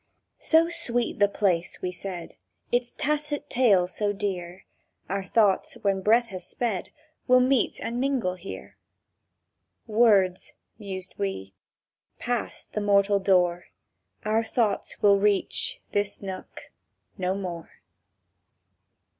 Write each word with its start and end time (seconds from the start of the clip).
"So 0.39 0.67
sweet 0.67 1.19
the 1.19 1.27
place," 1.27 1.79
we 1.83 1.91
said, 1.91 2.33
"Its 2.71 2.89
tacit 2.89 3.51
tales 3.51 3.93
so 3.95 4.11
dear, 4.11 4.65
Our 5.07 5.23
thoughts, 5.23 5.75
when 5.83 6.01
breath 6.01 6.29
has 6.29 6.43
sped, 6.43 6.89
Will 7.27 7.39
meet 7.39 7.79
and 7.79 7.99
mingle 7.99 8.33
here!"... 8.33 8.77
"Words!" 9.85 10.53
mused 10.79 11.13
we. 11.19 11.53
"Passed 12.17 12.73
the 12.73 12.81
mortal 12.81 13.19
door, 13.19 13.65
Our 14.25 14.43
thoughts 14.43 15.03
will 15.03 15.19
reach 15.19 15.81
this 15.91 16.19
nook 16.19 16.71
no 17.19 17.35
more." 17.35 17.69